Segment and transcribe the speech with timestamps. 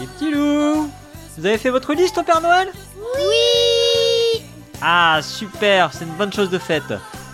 [0.00, 0.90] Les petits loups
[1.36, 2.68] Vous avez fait votre liste au Père Noël?
[3.16, 4.42] Oui
[4.82, 6.92] Ah, super, c'est une bonne chose de faite.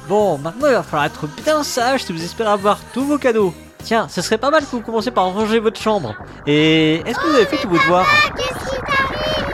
[0.09, 3.55] Bon, maintenant il va falloir être bien sage si vous espérez avoir tous vos cadeaux.
[3.85, 6.14] Tiens, ce serait pas mal que vous commenciez par ranger votre chambre.
[6.46, 8.07] Et est-ce que vous avez fait tous vos devoirs
[8.37, 9.46] Qu'est-ce qui t'arrive?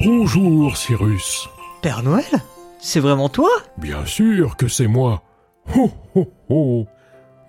[0.00, 1.48] Bonjour, Cyrus.
[1.80, 2.24] Père Noël?
[2.86, 3.48] C'est vraiment toi?
[3.78, 5.22] Bien sûr que c'est moi.
[5.74, 6.86] Ho ho ho.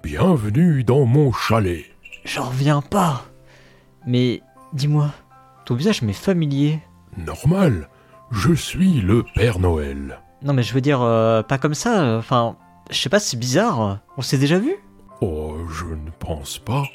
[0.01, 1.83] Bienvenue dans mon chalet.
[2.23, 3.25] J'en reviens pas.
[4.07, 5.09] Mais dis-moi,
[5.65, 6.79] ton visage m'est familier.
[7.17, 7.89] Normal,
[8.31, 10.21] je suis le Père Noël.
[10.41, 12.55] Non mais je veux dire, euh, pas comme ça, enfin,
[12.89, 13.99] je sais pas, c'est bizarre.
[14.15, 14.73] On s'est déjà vu?
[15.19, 16.85] Oh, je ne pense pas.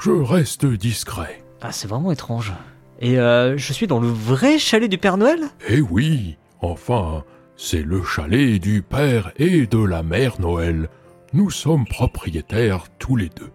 [0.00, 1.42] Je reste discret.
[1.60, 2.52] Ah, c'est vraiment étrange.
[3.00, 5.40] Et euh, je suis dans le vrai chalet du Père Noël?
[5.68, 7.24] Eh oui, enfin,
[7.64, 10.88] c'est le chalet du Père et de la Mère Noël.
[11.32, 13.52] Nous sommes propriétaires tous les deux.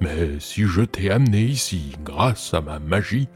[0.00, 3.28] Mais si je t'ai amené ici grâce à ma magie,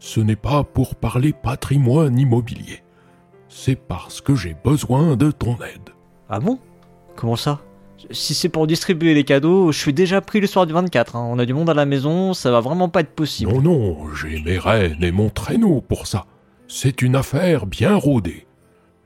[0.00, 2.82] ce n'est pas pour parler patrimoine immobilier.
[3.48, 5.90] C'est parce que j'ai besoin de ton aide.
[6.28, 6.58] Ah bon?
[7.14, 7.60] Comment ça?
[8.10, 11.14] Si c'est pour distribuer les cadeaux, je suis déjà pris le soir du 24.
[11.14, 11.28] hein.
[11.30, 13.52] On a du monde à la maison, ça va vraiment pas être possible.
[13.52, 16.26] Non, non, j'ai mes rênes et mon traîneau pour ça.
[16.66, 18.44] C'est une affaire bien rodée.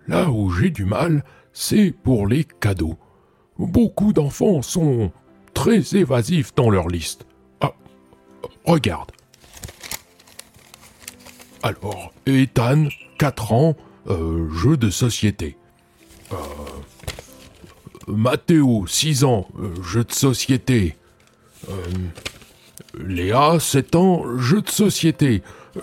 [0.09, 2.97] Là où j'ai du mal, c'est pour les cadeaux.
[3.59, 5.11] Beaucoup d'enfants sont
[5.55, 7.27] très évasifs dans leur liste.
[7.61, 7.73] Ah,
[8.65, 9.11] regarde.
[11.63, 12.87] Alors, Ethan,
[13.19, 13.77] 4 ans,
[14.09, 15.57] euh, jeu de société.
[16.33, 16.37] Euh,
[18.07, 20.97] Mathéo, 6 ans, euh, jeu de société.
[21.69, 21.73] Euh,
[23.05, 25.43] Léa, 7 ans, jeu de société.
[25.77, 25.81] Euh,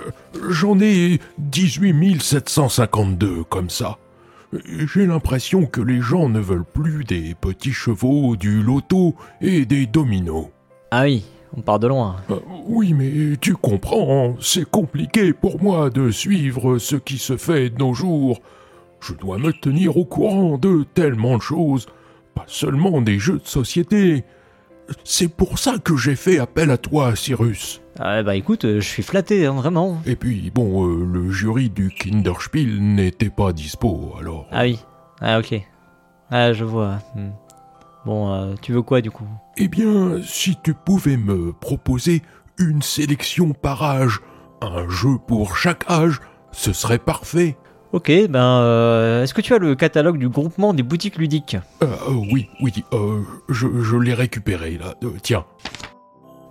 [0.50, 3.98] J'en ai 18 752 comme ça.
[4.94, 9.86] J'ai l'impression que les gens ne veulent plus des petits chevaux, du loto et des
[9.86, 10.48] dominos.
[10.92, 11.26] Ah oui,
[11.56, 12.18] on part de loin.
[12.30, 17.70] Euh, oui, mais tu comprends, c'est compliqué pour moi de suivre ce qui se fait
[17.70, 18.42] de nos jours.
[19.02, 21.88] Je dois me tenir au courant de tellement de choses,
[22.36, 24.24] pas seulement des jeux de société.
[25.04, 27.82] C'est pour ça que j'ai fait appel à toi, Cyrus.
[28.00, 30.02] Ah bah écoute, euh, je suis flatté, hein, vraiment.
[30.06, 34.48] Et puis, bon, euh, le jury du Kinderspiel n'était pas dispo, alors...
[34.52, 34.80] Ah oui,
[35.22, 35.62] ah ok.
[36.32, 37.00] Ah je vois.
[37.16, 37.30] hmm.
[38.06, 39.28] Bon, euh, tu veux quoi du coup?
[39.58, 42.22] Eh bien, si tu pouvais me proposer
[42.58, 44.20] une sélection par âge,
[44.62, 46.20] un jeu pour chaque âge,
[46.52, 47.56] ce serait parfait.
[47.94, 51.86] Ok, ben euh, est-ce que tu as le catalogue du groupement des boutiques ludiques Euh,
[52.10, 54.96] euh, oui, oui, euh, je, je l'ai récupéré, là.
[55.04, 55.46] Euh, tiens.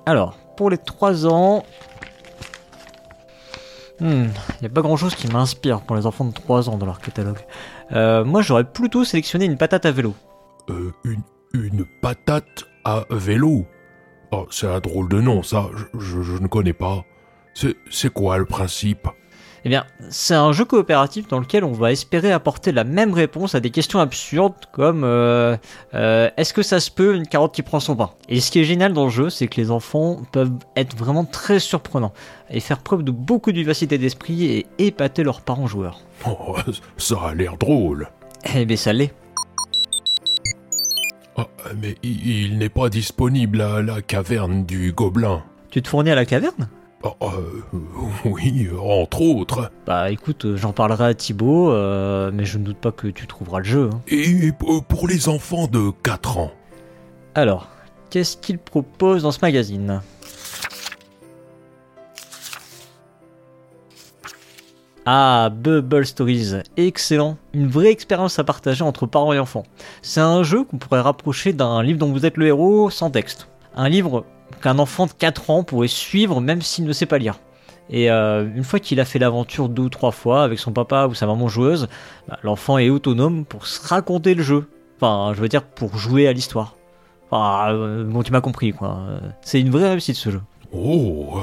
[0.06, 1.64] Alors, pour les 3 ans...
[4.00, 4.26] Hmm,
[4.62, 7.00] y a pas grand chose qui m'inspire pour les enfants de 3 ans dans leur
[7.00, 7.38] catalogue.
[7.92, 10.14] Euh, moi j'aurais plutôt sélectionné une patate à vélo.
[10.70, 11.22] Euh, une,
[11.54, 13.64] une patate à vélo?
[14.32, 15.66] Oh, c'est un drôle de nom, ça.
[15.76, 17.04] Je, je- je ne connais pas.
[17.54, 19.06] C'est quoi le principe?
[19.64, 23.54] Eh bien, c'est un jeu coopératif dans lequel on va espérer apporter la même réponse
[23.54, 25.56] à des questions absurdes comme euh,
[25.94, 28.10] euh, est-ce que ça se peut une carotte qui prend son pain?
[28.28, 31.24] Et ce qui est génial dans le jeu, c'est que les enfants peuvent être vraiment
[31.24, 32.12] très surprenants
[32.50, 36.00] et faire preuve de beaucoup de vivacité d'esprit et épater leurs parents joueurs.
[36.26, 36.56] Oh,
[36.98, 38.08] ça a l'air drôle.
[38.54, 39.12] Eh bien, ça l'est.
[41.36, 41.48] Ah,
[41.80, 45.42] mais il, il n'est pas disponible à la caverne du Gobelin.
[45.70, 46.68] Tu te fournis à la caverne?
[47.04, 47.62] Oh, euh,
[48.24, 49.70] oui, entre autres.
[49.86, 53.26] Bah écoute, euh, j'en parlerai à Thibaut, euh, mais je ne doute pas que tu
[53.26, 53.90] trouveras le jeu.
[53.92, 54.00] hein.
[54.08, 54.52] Et
[54.88, 56.52] pour les enfants de 4 ans.
[57.34, 57.68] Alors,
[58.10, 60.00] qu'est-ce qu'il propose dans ce magazine?
[65.04, 67.36] Ah, Bubble Stories, excellent.
[67.54, 69.64] Une vraie expérience à partager entre parents et enfants.
[70.00, 73.48] C'est un jeu qu'on pourrait rapprocher d'un livre dont vous êtes le héros sans texte.
[73.74, 74.24] Un livre
[74.60, 77.38] qu'un enfant de 4 ans pourrait suivre même s'il ne sait pas lire.
[77.90, 81.06] Et euh, une fois qu'il a fait l'aventure deux ou trois fois avec son papa
[81.08, 81.88] ou sa maman joueuse,
[82.28, 84.68] bah, l'enfant est autonome pour se raconter le jeu.
[84.96, 86.76] Enfin, je veux dire pour jouer à l'histoire.
[87.30, 89.00] Enfin, euh, bon, tu m'as compris, quoi.
[89.40, 90.40] C'est une vraie réussite, ce jeu.
[90.74, 91.40] Oh,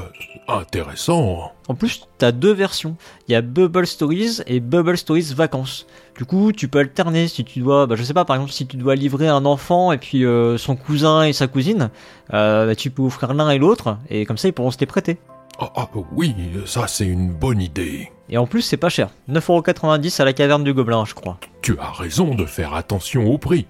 [0.48, 1.52] intéressant.
[1.68, 2.96] En plus, t'as deux versions.
[3.28, 5.86] Il y a Bubble Stories et Bubble Stories Vacances.
[6.18, 8.66] Du coup, tu peux alterner si tu dois, bah, je sais pas, par exemple, si
[8.66, 11.92] tu dois livrer un enfant et puis euh, son cousin et sa cousine,
[12.34, 14.88] euh, bah, tu peux offrir l'un et l'autre, et comme ça, ils pourront se les
[14.88, 15.18] prêter.
[15.60, 16.34] Ah, ah, oui,
[16.66, 18.12] ça c'est une bonne idée.
[18.30, 19.10] Et en plus, c'est pas cher.
[19.30, 21.38] 9,90€ à la caverne du Gobelin, je crois.
[21.62, 23.68] Tu as raison de faire attention au prix.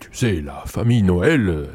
[0.00, 1.68] Tu sais, la famille Noël,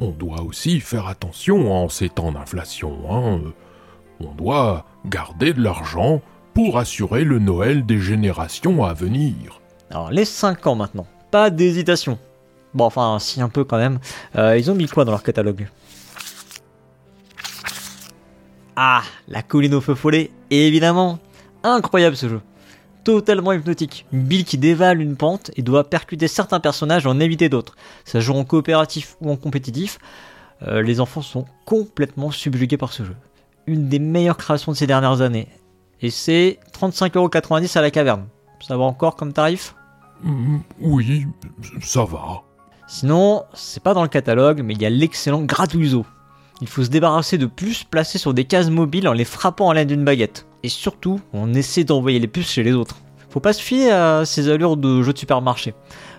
[0.00, 2.98] on doit aussi faire attention en ces temps d'inflation.
[3.10, 3.40] Hein.
[4.20, 6.20] On doit garder de l'argent
[6.54, 9.60] pour assurer le Noël des générations à venir.
[9.90, 11.06] Alors, les 5 ans maintenant.
[11.30, 12.18] Pas d'hésitation.
[12.74, 13.98] Bon, enfin, si un peu quand même.
[14.36, 15.68] Euh, ils ont mis quoi dans leur catalogue?
[18.76, 21.18] Ah, la colline au feu follet, évidemment.
[21.62, 22.40] Incroyable ce jeu.
[23.06, 24.04] Totalement hypnotique.
[24.12, 27.76] Une bille qui dévale une pente et doit percuter certains personnages et en éviter d'autres.
[28.04, 30.00] Ça joue en coopératif ou en compétitif.
[30.66, 33.14] Euh, les enfants sont complètement subjugués par ce jeu.
[33.68, 35.46] Une des meilleures créations de ces dernières années.
[36.02, 38.26] Et c'est 35,90€ à la caverne.
[38.66, 39.76] Ça va encore comme tarif?
[40.24, 41.28] Hmm, Oui,
[41.82, 42.42] ça va.
[42.88, 46.04] Sinon, c'est pas dans le catalogue, mais il y a l'excellent Gratuizo.
[46.60, 49.74] Il faut se débarrasser de puces placées sur des cases mobiles en les frappant à
[49.74, 50.45] l'aide d'une baguette.
[50.62, 52.96] Et surtout, on essaie d'envoyer les puces chez les autres.
[53.30, 55.74] Faut pas se fier à ces allures de jeu de supermarché.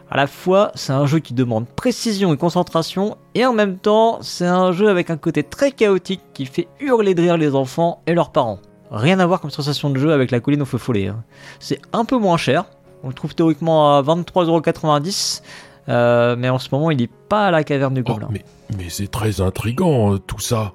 [0.10, 4.20] À la fois, c'est un jeu qui demande précision et concentration, et en même temps,
[4.22, 8.02] c'est un jeu avec un côté très chaotique qui fait hurler de rire les enfants
[8.08, 8.60] et leurs parents.
[8.90, 11.08] Rien à voir comme sensation de jeu avec la colline au feu follet.
[11.08, 11.24] hein.
[11.60, 12.66] C'est un peu moins cher,
[13.04, 15.42] on le trouve théoriquement à 23,90€,
[15.90, 18.28] euh, mais en ce moment il est pas à la caverne du Oh, Gobelin.
[18.32, 18.46] mais
[18.78, 20.72] mais c'est très intrigant, euh, tout ça.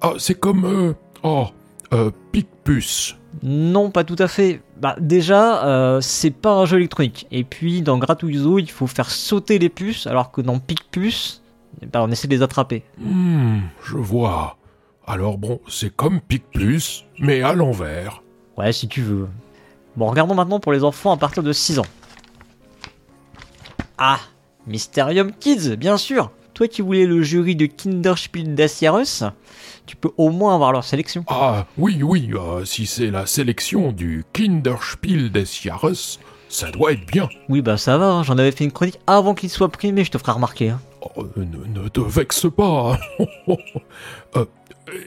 [0.00, 0.64] Ah, c'est comme...
[0.64, 0.92] euh,
[1.22, 1.46] oh,
[1.92, 3.16] euh, Picpus.
[3.42, 4.60] Non, pas tout à fait.
[4.80, 7.26] Bah déjà, euh, c'est pas un jeu électronique.
[7.30, 11.42] Et puis dans Gratuizo, il faut faire sauter les puces, alors que dans Picpus,
[11.80, 12.84] ben, on essaie de les attraper.
[12.98, 14.56] Hmm, je vois.
[15.06, 18.22] Alors bon, c'est comme Picpus, mais à l'envers.
[18.56, 19.28] Ouais, si tu veux.
[19.96, 21.86] Bon, regardons maintenant pour les enfants à partir de 6 ans.
[23.98, 24.18] Ah,
[24.66, 26.30] Mysterium Kids, bien sûr.
[26.54, 29.32] Toi qui voulais le jury de Kinderspiel des Jahres,
[29.86, 31.24] tu peux au moins avoir leur sélection.
[31.28, 36.18] Ah, oui, oui, euh, si c'est la sélection du Kinderspiel des Jahres,
[36.48, 37.28] ça doit être bien.
[37.48, 40.10] Oui, bah ça va, hein, j'en avais fait une chronique avant qu'il soit primé, je
[40.10, 40.70] te ferai remarquer.
[40.70, 40.80] hein.
[41.16, 42.98] Oh, ne, ne te vexe pas.
[44.36, 44.44] Euh,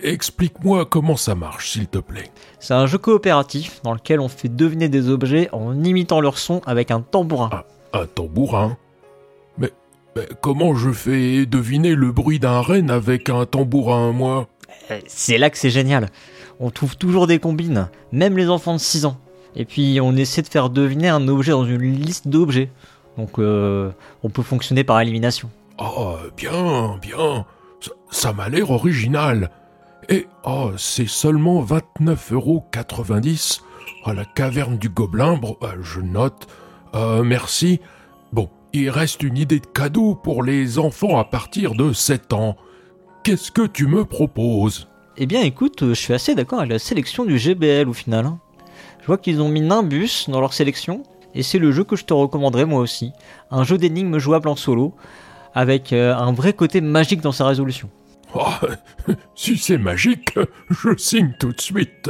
[0.03, 2.31] Explique-moi comment ça marche, s'il te plaît.
[2.59, 6.61] C'est un jeu coopératif dans lequel on fait deviner des objets en imitant leur son
[6.65, 7.49] avec un tambourin.
[7.93, 8.84] Un tambourin mais, mais
[10.41, 14.47] comment je fais deviner le bruit d'un renne avec un tambourin, moi?
[14.91, 16.09] Euh, C'est là que c'est génial.
[16.59, 19.17] On trouve toujours des combines, même les enfants de 6 ans.
[19.55, 22.69] Et puis on essaie de faire deviner un objet dans une liste d'objets.
[23.17, 23.91] Donc euh,
[24.23, 25.49] on peut fonctionner par élimination.
[25.77, 27.45] Ah, bien, bien.
[27.81, 29.49] Ça, ça m'a l'air original.
[30.07, 33.61] Et, oh, c'est seulement 29,90€
[34.05, 35.35] à la caverne du Gobelin.
[35.35, 36.47] Bon, bah, je note.
[36.93, 37.79] Euh, merci.
[38.31, 42.55] Bon, il reste une idée de cadeau pour les enfants à partir de 7 ans.
[43.23, 44.87] Qu'est-ce que tu me proposes?
[45.17, 48.25] Eh bien écoute, euh, je suis assez d'accord avec la sélection du GBL au final.
[48.25, 48.39] hein.
[49.01, 52.05] Je vois qu'ils ont mis Nimbus dans leur sélection, et c'est le jeu que je
[52.05, 53.11] te recommanderais moi aussi.
[53.49, 54.93] Un jeu d'énigmes jouable en solo,
[55.53, 57.89] avec euh, un vrai côté magique dans sa résolution.
[58.33, 58.43] Oh,
[59.35, 60.37] si c'est magique,
[60.69, 62.09] je signe tout de suite.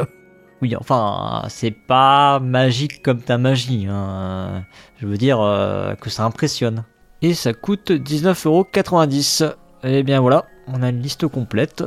[0.62, 3.88] Oui, enfin, c'est pas magique comme ta magie.
[3.90, 4.64] hein.
[4.98, 6.84] Je veux dire euh, que ça impressionne.
[7.22, 9.54] Et ça coûte 19,90€.
[9.84, 11.84] Et bien voilà, on a une liste complète.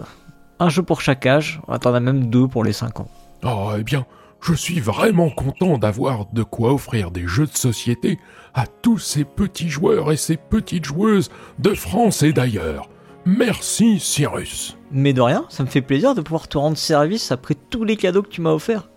[0.61, 1.61] Un jeu pour chaque âge.
[1.81, 3.09] T'en as même deux pour les 5 ans.
[3.44, 4.05] Oh, eh bien,
[4.41, 8.19] je suis vraiment content d'avoir de quoi offrir des jeux de société
[8.55, 12.88] à tous ces petits joueurs et ces petites joueuses de France et d'ailleurs.
[13.25, 14.76] Merci, Cyrus.
[14.91, 17.97] Mais de rien, ça me fait plaisir de pouvoir te rendre service après tous les
[17.97, 18.88] cadeaux que tu m'as offerts.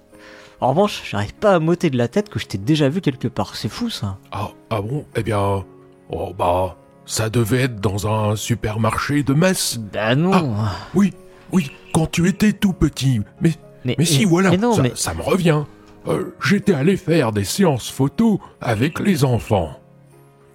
[0.62, 3.28] En revanche, j'arrive pas à m'ôter de la tête que je t'ai déjà vu quelque
[3.28, 3.56] part.
[3.56, 4.18] C'est fou ça.
[4.32, 5.06] Ah, ah bon?
[5.16, 5.66] Eh bien,
[6.12, 9.80] oh bah, ça devait être dans un supermarché de Metz.
[9.92, 10.56] Bah non.
[10.94, 11.14] Oui,
[11.52, 13.22] oui, quand tu étais tout petit.
[13.42, 13.52] Mais,
[13.84, 15.64] mais, mais si, voilà, Mais non, ça me revient.
[16.08, 19.80] Euh, J'étais allé faire des séances photos avec les enfants.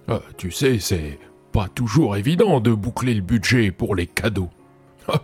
[0.09, 1.19] Euh, tu sais, c'est
[1.57, 4.51] pas toujours évident de boucler le budget pour les cadeaux.
[5.07, 5.21] Ah,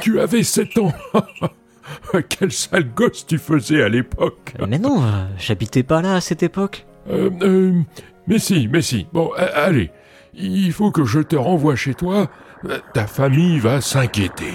[0.00, 0.92] tu avais 7 ans.
[2.28, 4.52] Quel sale gosse tu faisais à l'époque.
[4.66, 6.86] mais non, euh, j'habitais pas là à cette époque.
[7.08, 7.80] Euh, euh,
[8.26, 9.06] mais si, mais si.
[9.12, 9.92] Bon, allez.
[10.34, 12.28] Il faut que je te renvoie chez toi.
[12.64, 14.54] Euh, Ta famille va s'inquiéter.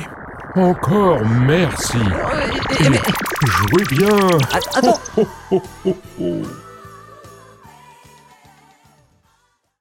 [0.55, 1.99] Encore merci.
[2.81, 4.17] Et jouez bien.
[4.75, 4.99] Attends.
[5.15, 6.41] Oh, oh, oh, oh.